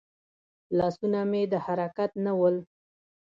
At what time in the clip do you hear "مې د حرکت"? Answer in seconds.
1.31-2.11